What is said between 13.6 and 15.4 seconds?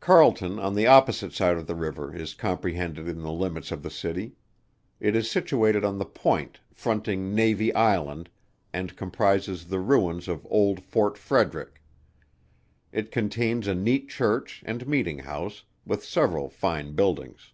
a neat Church, and Meeting